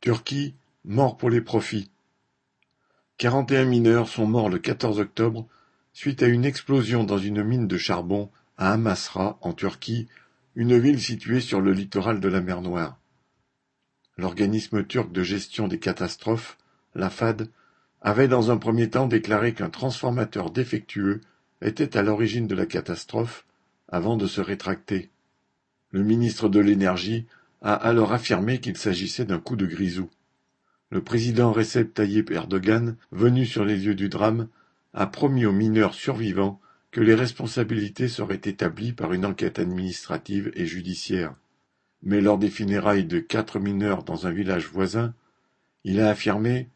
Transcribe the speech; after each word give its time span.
Turquie, 0.00 0.54
mort 0.84 1.16
pour 1.16 1.28
les 1.28 1.40
profits. 1.40 1.90
Quarante 3.16 3.50
et 3.50 3.56
un 3.56 3.64
mineurs 3.64 4.08
sont 4.08 4.26
morts 4.26 4.48
le 4.48 4.60
14 4.60 5.00
octobre 5.00 5.48
suite 5.92 6.22
à 6.22 6.28
une 6.28 6.44
explosion 6.44 7.02
dans 7.02 7.18
une 7.18 7.42
mine 7.42 7.66
de 7.66 7.76
charbon 7.76 8.30
à 8.56 8.72
Amasra, 8.72 9.38
en 9.40 9.52
Turquie, 9.52 10.06
une 10.54 10.78
ville 10.78 11.00
située 11.00 11.40
sur 11.40 11.60
le 11.60 11.72
littoral 11.72 12.20
de 12.20 12.28
la 12.28 12.40
mer 12.40 12.62
Noire. 12.62 12.96
L'organisme 14.16 14.84
turc 14.84 15.10
de 15.10 15.24
gestion 15.24 15.66
des 15.66 15.80
catastrophes, 15.80 16.58
la 16.94 17.10
FAD, 17.10 17.48
avait 18.00 18.28
dans 18.28 18.52
un 18.52 18.56
premier 18.56 18.90
temps 18.90 19.08
déclaré 19.08 19.52
qu'un 19.52 19.70
transformateur 19.70 20.52
défectueux 20.52 21.22
était 21.60 21.96
à 21.96 22.02
l'origine 22.02 22.46
de 22.46 22.54
la 22.54 22.66
catastrophe, 22.66 23.46
avant 23.88 24.16
de 24.16 24.28
se 24.28 24.40
rétracter. 24.40 25.10
Le 25.90 26.04
ministre 26.04 26.48
de 26.48 26.60
l'Énergie 26.60 27.26
a 27.62 27.74
alors 27.74 28.12
affirmé 28.12 28.60
qu'il 28.60 28.76
s'agissait 28.76 29.24
d'un 29.24 29.38
coup 29.38 29.56
de 29.56 29.66
grisou. 29.66 30.08
Le 30.90 31.02
président 31.02 31.52
Recep 31.52 31.92
Tayyip 31.92 32.30
Erdogan, 32.30 32.96
venu 33.12 33.44
sur 33.44 33.64
les 33.64 33.76
lieux 33.76 33.94
du 33.94 34.08
drame, 34.08 34.48
a 34.94 35.06
promis 35.06 35.44
aux 35.44 35.52
mineurs 35.52 35.94
survivants 35.94 36.60
que 36.90 37.00
les 37.00 37.14
responsabilités 37.14 38.08
seraient 38.08 38.40
établies 38.44 38.92
par 38.92 39.12
une 39.12 39.26
enquête 39.26 39.58
administrative 39.58 40.50
et 40.54 40.66
judiciaire. 40.66 41.34
Mais 42.02 42.20
lors 42.20 42.38
des 42.38 42.48
funérailles 42.48 43.04
de 43.04 43.18
quatre 43.18 43.58
mineurs 43.58 44.04
dans 44.04 44.26
un 44.26 44.30
village 44.30 44.68
voisin, 44.68 45.14
il 45.84 46.00
a 46.00 46.08
affirmé 46.08 46.68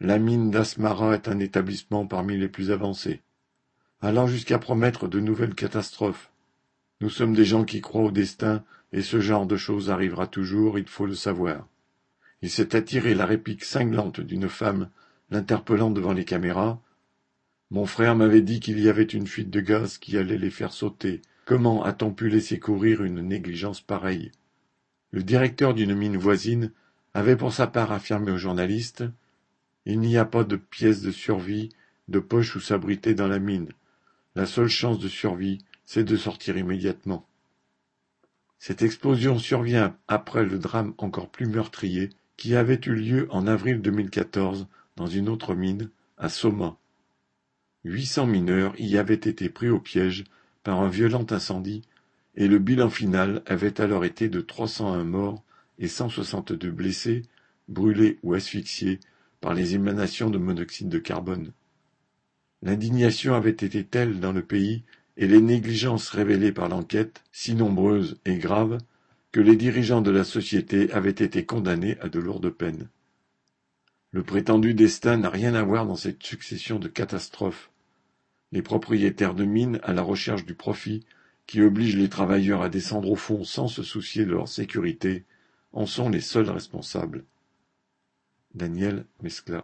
La 0.00 0.18
mine 0.18 0.50
d'Asmara 0.50 1.14
est 1.14 1.28
un 1.28 1.40
établissement 1.40 2.06
parmi 2.06 2.36
les 2.36 2.48
plus 2.48 2.70
avancés, 2.70 3.22
allant 4.00 4.28
jusqu'à 4.28 4.58
promettre 4.58 5.08
de 5.08 5.18
nouvelles 5.18 5.54
catastrophes. 5.54 6.30
Nous 7.00 7.10
sommes 7.10 7.34
des 7.34 7.44
gens 7.44 7.64
qui 7.64 7.80
croient 7.80 8.04
au 8.04 8.10
destin 8.12 8.62
et 8.92 9.02
ce 9.02 9.20
genre 9.20 9.46
de 9.46 9.56
choses 9.56 9.90
arrivera 9.90 10.26
toujours, 10.26 10.78
il 10.78 10.88
faut 10.88 11.06
le 11.06 11.14
savoir. 11.14 11.66
Il 12.42 12.50
s'est 12.50 12.76
attiré 12.76 13.14
la 13.14 13.26
réplique 13.26 13.64
cinglante 13.64 14.20
d'une 14.20 14.48
femme 14.48 14.90
l'interpellant 15.30 15.90
devant 15.90 16.12
les 16.12 16.24
caméras. 16.24 16.80
Mon 17.70 17.84
frère 17.84 18.16
m'avait 18.16 18.40
dit 18.40 18.60
qu'il 18.60 18.80
y 18.80 18.88
avait 18.88 19.02
une 19.02 19.26
fuite 19.26 19.50
de 19.50 19.60
gaz 19.60 19.98
qui 19.98 20.16
allait 20.16 20.38
les 20.38 20.50
faire 20.50 20.72
sauter. 20.72 21.20
Comment 21.44 21.84
a-t-on 21.84 22.12
pu 22.12 22.28
laisser 22.28 22.58
courir 22.58 23.02
une 23.02 23.20
négligence 23.20 23.80
pareille? 23.80 24.32
Le 25.10 25.22
directeur 25.22 25.74
d'une 25.74 25.94
mine 25.94 26.16
voisine 26.16 26.72
avait 27.14 27.36
pour 27.36 27.52
sa 27.52 27.66
part 27.66 27.92
affirmé 27.92 28.30
aux 28.30 28.38
journalistes 28.38 29.04
Il 29.84 30.00
n'y 30.00 30.16
a 30.16 30.24
pas 30.24 30.44
de 30.44 30.56
pièces 30.56 31.02
de 31.02 31.10
survie, 31.10 31.70
de 32.08 32.20
poche 32.20 32.56
où 32.56 32.60
s'abriter 32.60 33.14
dans 33.14 33.28
la 33.28 33.38
mine. 33.38 33.68
La 34.34 34.46
seule 34.46 34.68
chance 34.68 34.98
de 34.98 35.08
survie, 35.08 35.58
c'est 35.84 36.04
de 36.04 36.16
sortir 36.16 36.56
immédiatement. 36.56 37.26
Cette 38.58 38.82
explosion 38.82 39.38
survient 39.38 39.96
après 40.08 40.44
le 40.44 40.58
drame 40.58 40.94
encore 40.98 41.30
plus 41.30 41.46
meurtrier 41.46 42.10
qui 42.36 42.54
avait 42.54 42.80
eu 42.86 42.94
lieu 42.94 43.28
en 43.30 43.46
avril 43.46 43.80
2014 43.80 44.66
dans 44.96 45.06
une 45.06 45.28
autre 45.28 45.54
mine, 45.54 45.90
à 46.16 46.28
Soma. 46.28 46.76
800 47.84 48.26
mineurs 48.26 48.74
y 48.78 48.98
avaient 48.98 49.14
été 49.14 49.48
pris 49.48 49.68
au 49.68 49.78
piège 49.78 50.24
par 50.64 50.80
un 50.80 50.88
violent 50.88 51.26
incendie 51.30 51.82
et 52.34 52.48
le 52.48 52.58
bilan 52.58 52.90
final 52.90 53.42
avait 53.46 53.80
alors 53.80 54.04
été 54.04 54.28
de 54.28 54.40
301 54.40 55.04
morts 55.04 55.42
et 55.78 55.88
162 55.88 56.70
blessés, 56.70 57.22
brûlés 57.68 58.18
ou 58.22 58.34
asphyxiés 58.34 59.00
par 59.40 59.54
les 59.54 59.74
émanations 59.74 60.30
de 60.30 60.38
monoxyde 60.38 60.88
de 60.88 60.98
carbone. 60.98 61.52
L'indignation 62.62 63.34
avait 63.34 63.50
été 63.50 63.84
telle 63.84 64.18
dans 64.18 64.32
le 64.32 64.42
pays 64.42 64.82
et 65.18 65.26
les 65.26 65.40
négligences 65.40 66.08
révélées 66.10 66.52
par 66.52 66.68
l'enquête, 66.68 67.22
si 67.32 67.54
nombreuses 67.54 68.18
et 68.24 68.38
graves, 68.38 68.78
que 69.32 69.40
les 69.40 69.56
dirigeants 69.56 70.00
de 70.00 70.12
la 70.12 70.24
société 70.24 70.90
avaient 70.92 71.10
été 71.10 71.44
condamnés 71.44 71.98
à 72.00 72.08
de 72.08 72.20
lourdes 72.20 72.50
peines. 72.50 72.88
Le 74.12 74.22
prétendu 74.22 74.72
destin 74.72 75.18
n'a 75.18 75.28
rien 75.28 75.54
à 75.54 75.62
voir 75.62 75.86
dans 75.86 75.96
cette 75.96 76.22
succession 76.22 76.78
de 76.78 76.88
catastrophes. 76.88 77.70
Les 78.52 78.62
propriétaires 78.62 79.34
de 79.34 79.44
mines, 79.44 79.80
à 79.82 79.92
la 79.92 80.02
recherche 80.02 80.46
du 80.46 80.54
profit, 80.54 81.04
qui 81.46 81.60
obligent 81.62 81.96
les 81.96 82.08
travailleurs 82.08 82.62
à 82.62 82.68
descendre 82.68 83.10
au 83.10 83.16
fond 83.16 83.42
sans 83.42 83.68
se 83.68 83.82
soucier 83.82 84.24
de 84.24 84.30
leur 84.30 84.48
sécurité, 84.48 85.24
en 85.72 85.84
sont 85.84 86.08
les 86.08 86.20
seuls 86.20 86.48
responsables. 86.48 87.24
Daniel 88.54 89.04
Mescla 89.22 89.56